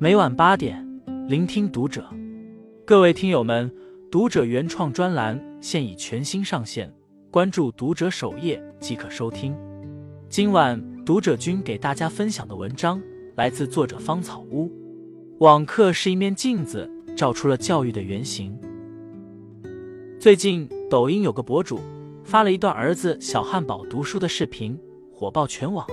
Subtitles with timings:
[0.00, 0.86] 每晚八点，
[1.26, 2.08] 聆听读者。
[2.86, 3.68] 各位听友们，
[4.12, 6.94] 读者原创专栏现已全新上线，
[7.32, 9.56] 关注读者首页即可收听。
[10.28, 13.02] 今晚读者君给大家分享的文章
[13.34, 14.70] 来自作者芳草屋。
[15.40, 18.56] 网课是一面镜子，照出了教育的原型。
[20.20, 21.80] 最近，抖音有个博主
[22.22, 24.78] 发了一段儿子小汉堡读书的视频，
[25.12, 25.84] 火爆全网。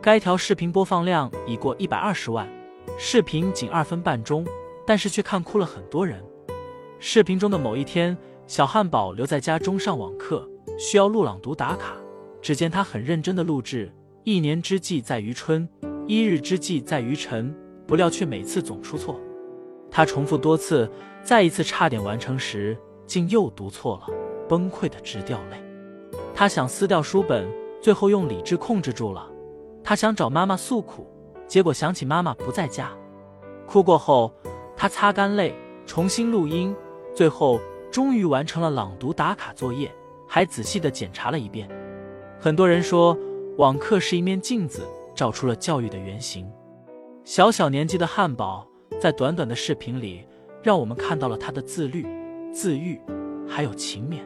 [0.00, 2.48] 该条视频播放量已过一百二十万。
[2.98, 4.42] 视频仅二分半钟，
[4.86, 6.18] 但是却看哭了很多人。
[6.98, 11.94] 视频中的某一天，小汉堡留在家中上网课，需要录朗读打卡。
[12.40, 13.92] 只见他很认真的录制
[14.24, 15.68] ：“一年之计在于春，
[16.06, 17.54] 一日之计在于晨。”
[17.86, 19.20] 不料却每次总出错。
[19.90, 20.90] 他重复多次，
[21.22, 24.06] 再一次差点完成时，竟又读错了，
[24.48, 25.62] 崩溃的直掉泪。
[26.34, 27.46] 他想撕掉书本，
[27.80, 29.30] 最后用理智控制住了。
[29.84, 31.06] 他想找妈妈诉苦。
[31.46, 32.90] 结果想起妈妈不在家，
[33.66, 34.32] 哭过后，
[34.76, 35.54] 他擦干泪，
[35.86, 36.74] 重新录音，
[37.14, 39.90] 最后终于完成了朗读打卡作业，
[40.26, 41.68] 还仔细的检查了一遍。
[42.38, 43.16] 很多人说，
[43.58, 44.82] 网课是一面镜子，
[45.14, 46.50] 照出了教育的原型。
[47.24, 48.66] 小小年纪的汉堡，
[49.00, 50.26] 在短短的视频里，
[50.62, 52.06] 让我们看到了他的自律、
[52.52, 53.00] 自愈，
[53.48, 54.18] 还有勤勉。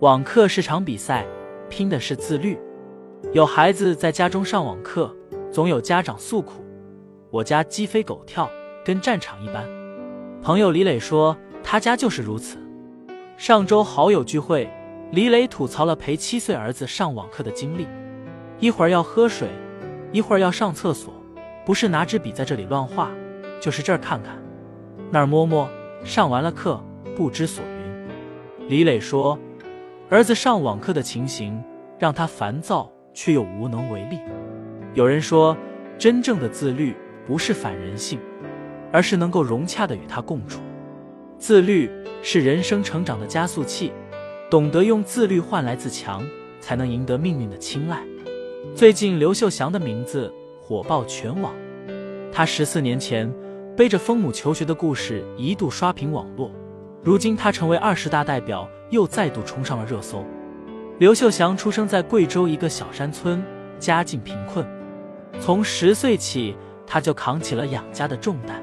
[0.00, 1.26] 网课是场比赛，
[1.68, 2.58] 拼的是自律。
[3.32, 5.14] 有孩子在家中上网课。
[5.54, 6.64] 总有家长诉苦，
[7.30, 8.50] 我家鸡飞狗跳，
[8.84, 9.64] 跟战场一般。
[10.42, 12.58] 朋友李磊说，他家就是如此。
[13.36, 14.68] 上周好友聚会，
[15.12, 17.86] 李磊吐槽了陪七岁儿子上网课的经历：
[18.58, 19.48] 一会儿要喝水，
[20.10, 21.14] 一会儿要上厕所，
[21.64, 23.08] 不是拿支笔在这里乱画，
[23.60, 24.36] 就是这儿看看，
[25.12, 25.70] 那儿摸摸。
[26.02, 26.82] 上完了课
[27.16, 28.68] 不知所云。
[28.68, 29.38] 李磊说，
[30.10, 31.62] 儿子上网课的情形
[31.96, 34.18] 让他烦躁，却又无能为力。
[34.94, 35.56] 有人说，
[35.98, 36.94] 真正的自律
[37.26, 38.20] 不是反人性，
[38.92, 40.60] 而是能够融洽的与他共处。
[41.36, 41.90] 自律
[42.22, 43.92] 是人生成长的加速器，
[44.48, 46.24] 懂得用自律换来自强，
[46.60, 48.04] 才能赢得命运的青睐。
[48.72, 51.52] 最近，刘秀祥的名字火爆全网。
[52.30, 53.28] 他十四年前
[53.76, 56.52] 背着疯母求学的故事一度刷屏网络，
[57.02, 60.24] 如今他成为二十大代表，又再度冲上了热搜。
[61.00, 63.44] 刘秀祥出生在贵州一个小山村，
[63.80, 64.64] 家境贫困。
[65.40, 66.56] 从十岁起，
[66.86, 68.62] 他就扛起了养家的重担。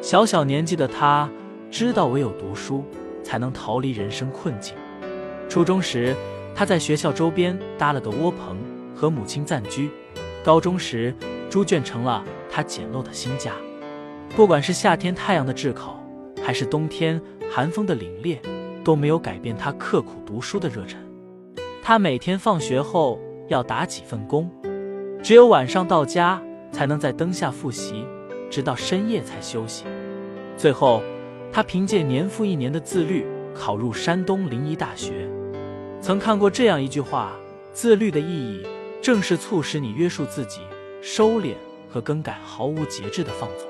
[0.00, 1.28] 小小年纪的他，
[1.70, 2.84] 知道唯有读书
[3.22, 4.74] 才能逃离人生困境。
[5.48, 6.14] 初中时，
[6.54, 8.56] 他在学校周边搭了个窝棚，
[8.94, 9.90] 和母亲暂居。
[10.44, 11.14] 高中时，
[11.50, 13.52] 猪圈成了他简陋的新家。
[14.34, 16.02] 不管是夏天太阳的炙烤，
[16.42, 18.38] 还是冬天寒风的凛冽，
[18.82, 20.98] 都没有改变他刻苦读书的热忱。
[21.82, 24.50] 他每天放学后要打几份工。
[25.22, 28.04] 只有晚上到家，才能在灯下复习，
[28.50, 29.84] 直到深夜才休息。
[30.56, 31.00] 最后，
[31.52, 33.24] 他凭借年复一年的自律，
[33.54, 35.28] 考入山东临沂大学。
[36.00, 37.32] 曾看过这样一句话：
[37.72, 38.66] 自律的意义，
[39.00, 40.60] 正是促使你约束自己、
[41.00, 41.54] 收敛
[41.88, 43.68] 和更改毫无节制的放纵。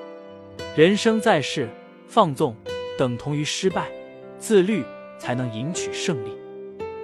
[0.75, 1.69] 人生在世，
[2.07, 2.57] 放纵
[2.97, 3.89] 等同于失败，
[4.39, 4.83] 自律
[5.19, 6.31] 才能赢取胜利。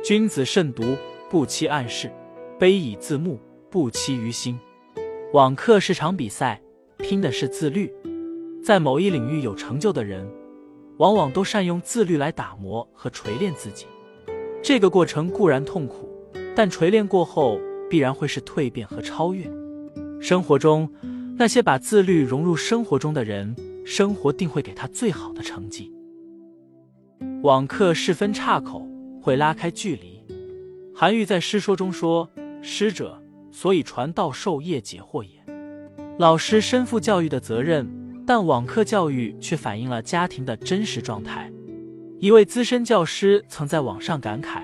[0.02, 0.96] 君子慎独，
[1.28, 2.08] 不欺暗室；
[2.58, 3.38] 卑以自牧。
[3.70, 4.58] 不欺于心，
[5.34, 6.58] 网课是场比赛，
[6.96, 7.92] 拼的是自律。
[8.64, 10.26] 在某一领域有成就的人，
[10.96, 13.84] 往往都善用自律来打磨和锤炼自己。
[14.62, 16.08] 这个过程固然痛苦，
[16.56, 19.46] 但锤炼过后必然会是蜕变和超越。
[20.18, 20.90] 生活中，
[21.36, 25.92] 那些把自律融入生活中的人，生活定会给他最好的成绩。
[27.42, 28.88] 网课是分岔口，
[29.20, 30.24] 会拉开距离。
[30.94, 32.30] 韩愈在《诗说》中说
[32.62, 35.30] ：“师者。”所以传道授业解惑也，
[36.18, 37.88] 老师身负教育的责任，
[38.26, 41.50] 但网课教育却反映了家庭的真实状态。
[42.20, 44.62] 一位资深教师曾在网上感慨：“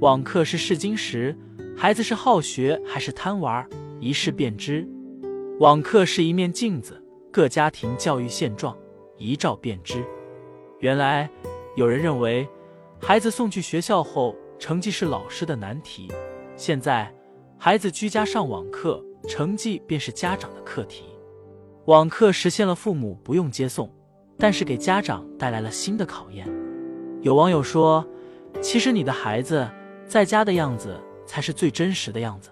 [0.00, 1.36] 网课是试金石，
[1.76, 3.66] 孩子是好学还是贪玩，
[4.00, 4.86] 一试便知。
[5.60, 8.76] 网课是一面镜子，各家庭教育现状
[9.18, 10.04] 一照便知。
[10.80, 11.30] 原来
[11.76, 12.48] 有人认为，
[13.00, 16.10] 孩子送去学校后，成绩是老师的难题，
[16.56, 17.10] 现在。”
[17.58, 21.04] 孩子居家上网课，成绩便是家长的课题。
[21.86, 23.90] 网课实现了父母不用接送，
[24.38, 26.46] 但是给家长带来了新的考验。
[27.22, 28.06] 有网友说
[28.60, 29.68] ：“其实你的孩子
[30.06, 32.50] 在家的样子才是最真实的样子。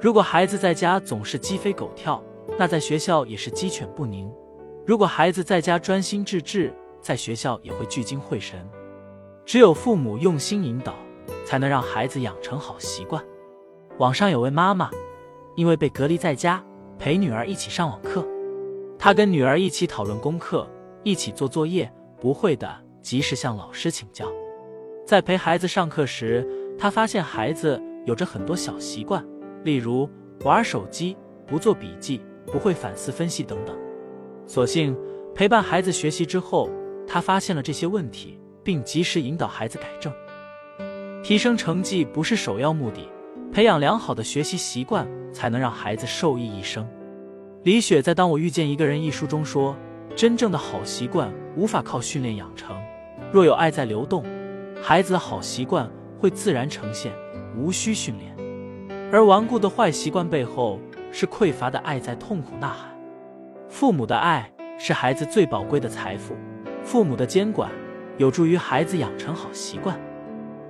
[0.00, 2.22] 如果孩子在家总是鸡飞狗跳，
[2.56, 4.32] 那在学校也是鸡犬不宁。
[4.86, 6.72] 如果孩子在家专心致志，
[7.02, 8.66] 在学校也会聚精会神。
[9.44, 10.94] 只有父母用心引导，
[11.44, 13.22] 才能让孩子养成好习惯。”
[14.00, 14.90] 网上有位妈妈，
[15.56, 16.64] 因为被隔离在家，
[16.98, 18.26] 陪女儿一起上网课。
[18.98, 20.66] 她跟女儿一起讨论功课，
[21.04, 22.66] 一起做作业，不会的
[23.02, 24.24] 及时向老师请教。
[25.06, 26.48] 在陪孩子上课时，
[26.78, 29.22] 他发现孩子有着很多小习惯，
[29.64, 30.08] 例如
[30.44, 31.14] 玩手机、
[31.46, 33.76] 不做笔记、不会反思分析等等。
[34.46, 34.96] 所幸
[35.34, 36.70] 陪伴孩子学习之后，
[37.06, 40.10] 他发现了这些问题，并及时引导孩子改正。
[41.22, 43.06] 提升成绩不是首要目的，
[43.52, 46.86] 培养良好的学习习惯才能让孩子受益一生。
[47.64, 49.76] 李雪在《当我遇见一个人》一书中说
[50.14, 52.76] ：“真正的好习惯无法靠训练养成，
[53.32, 54.24] 若有爱在流动，
[54.80, 57.12] 孩子的好习惯会自然呈现，
[57.56, 58.34] 无需训练。
[59.12, 60.78] 而顽固的坏习惯背后，
[61.10, 62.96] 是匮乏的爱在痛苦呐喊。
[63.68, 64.48] 父母的爱
[64.78, 66.36] 是孩子最宝贵的财富，
[66.84, 67.68] 父母的监管
[68.16, 70.00] 有助于孩子养成好习惯。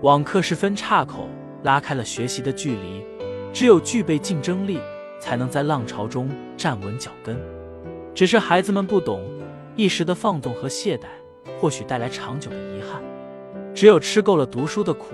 [0.00, 1.28] 网课是分岔口，
[1.62, 3.04] 拉开了学习的距离，
[3.52, 4.78] 只有具备竞争力。”
[5.20, 7.38] 才能在浪潮中站稳脚跟。
[8.14, 9.22] 只是孩子们不懂，
[9.76, 11.02] 一时的放纵和懈怠，
[11.60, 13.02] 或许带来长久的遗憾。
[13.74, 15.08] 只有吃够了读书的苦，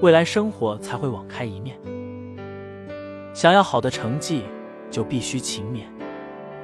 [0.00, 1.78] 未来生活才会网开一面。
[3.32, 4.42] 想要好的成绩，
[4.90, 5.82] 就必须勤勉。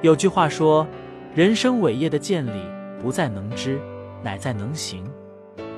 [0.01, 0.85] 有句话说
[1.33, 2.59] ：“人生伟业的建立，
[3.01, 3.79] 不在能知，
[4.21, 5.01] 乃在能行。”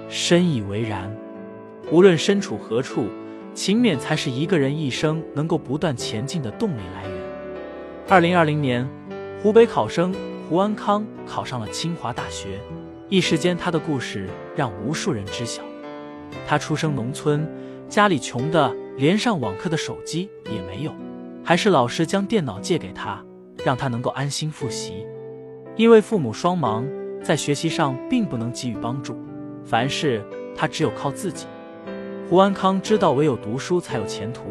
[0.10, 1.16] 深以为然。
[1.92, 3.06] 无论身处何处。
[3.58, 7.18] 勤勉才是一个人一生能够不断前进的动力来源。
[8.08, 8.88] 二零二零年，
[9.42, 10.14] 湖北考生
[10.48, 12.60] 胡安康考上了清华大学，
[13.10, 15.64] 一时间他的故事让无数人知晓。
[16.48, 17.50] 他出生农村，
[17.90, 20.94] 家里穷的连上网课的手机也没有，
[21.44, 23.26] 还是老师将电脑借给他，
[23.66, 25.04] 让他能够安心复习。
[25.76, 26.88] 因为父母双忙，
[27.24, 29.18] 在学习上并不能给予帮助，
[29.66, 30.24] 凡事
[30.56, 31.48] 他只有靠自己。
[32.30, 34.44] 胡安康知道，唯有读书才有前途。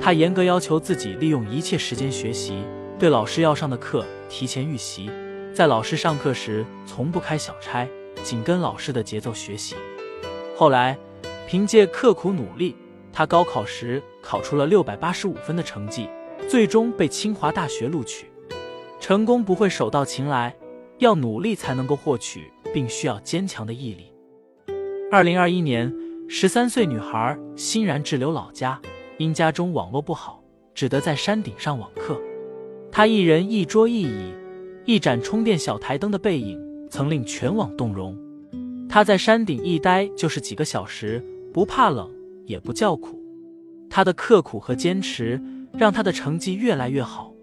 [0.00, 2.64] 他严格要求自己，利用一切时间学习，
[2.98, 5.10] 对老师要上的课提前预习，
[5.54, 7.86] 在老师上课时从不开小差，
[8.22, 9.76] 紧跟老师的节奏学习。
[10.56, 10.96] 后来，
[11.46, 12.74] 凭借刻苦努力，
[13.12, 16.08] 他高考时考出了六百八十五分的成绩，
[16.48, 18.30] 最终被清华大学录取。
[18.98, 20.56] 成功不会手到擒来，
[20.96, 24.10] 要努力才能够获取，并需要坚强的毅力。
[25.12, 25.94] 二零二一年。
[26.32, 28.80] 十三岁女孩欣然滞留老家，
[29.18, 30.40] 因家中网络不好，
[30.72, 32.16] 只得在山顶上网课。
[32.92, 34.32] 她一人一桌一椅，
[34.84, 36.56] 一盏充电小台灯的背影，
[36.88, 38.16] 曾令全网动容。
[38.88, 41.20] 她在山顶一待就是几个小时，
[41.52, 42.08] 不怕冷，
[42.46, 43.20] 也不叫苦。
[43.90, 45.42] 她的刻苦和坚持，
[45.72, 47.34] 让她的成绩越来越好。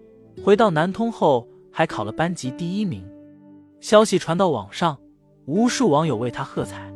[0.42, 3.06] 回到南通后，还考了班级第一名。
[3.80, 4.96] 消息传到网上，
[5.44, 6.90] 无数网友为她喝彩。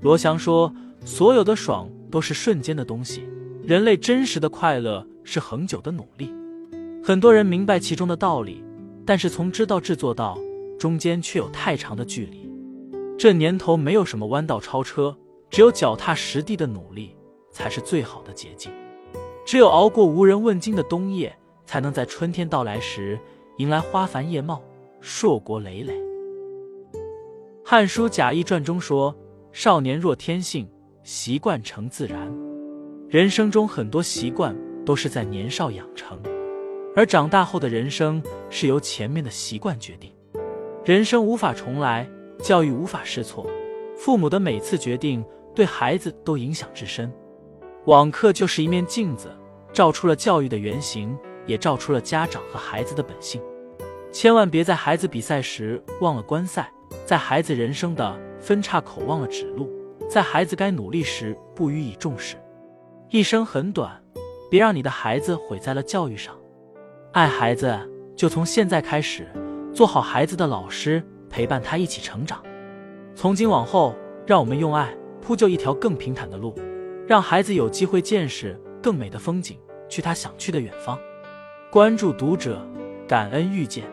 [0.00, 0.72] 罗翔说。
[1.08, 3.26] 所有的爽都是瞬间的东西，
[3.62, 6.30] 人类真实的快乐是恒久的努力。
[7.02, 8.62] 很多人明白其中的道理，
[9.06, 10.38] 但是从知道至做到，
[10.78, 12.46] 中间却有太长的距离。
[13.18, 15.16] 这年头没有什么弯道超车，
[15.48, 17.16] 只有脚踏实地的努力
[17.50, 18.70] 才是最好的捷径。
[19.46, 21.34] 只有熬过无人问津的冬夜，
[21.64, 23.18] 才能在春天到来时
[23.56, 24.62] 迎来花繁叶茂、
[25.00, 25.94] 硕果累累。
[27.64, 29.16] 《汉书贾谊传》中说
[29.52, 30.68] ：“少年若天性。”
[31.10, 32.30] 习惯成自然，
[33.08, 36.20] 人生中很多习惯都是在年少养成，
[36.94, 40.12] 而长大后的人生是由前面的习惯决定。
[40.84, 42.06] 人生无法重来，
[42.42, 43.46] 教育无法试错，
[43.96, 45.24] 父母的每次决定
[45.54, 47.10] 对孩子都影响至深。
[47.86, 49.30] 网课就是一面镜子，
[49.72, 53.40] 照出了教育的原型，也照出了家长和孩子的本性。
[54.12, 56.70] 千万别在孩子比赛时忘了观赛，
[57.06, 59.70] 在孩子人生的分岔口忘了指路。
[60.08, 62.36] 在孩子该努力时不予以重视，
[63.10, 64.02] 一生很短，
[64.50, 66.34] 别让你的孩子毁在了教育上。
[67.12, 67.78] 爱孩子，
[68.16, 69.28] 就从现在开始，
[69.74, 72.42] 做好孩子的老师，陪伴他一起成长。
[73.14, 73.94] 从今往后，
[74.26, 76.54] 让我们用爱铺就一条更平坦的路，
[77.06, 79.58] 让孩子有机会见识更美的风景，
[79.90, 80.98] 去他想去的远方。
[81.70, 82.66] 关注读者，
[83.06, 83.84] 感恩遇见。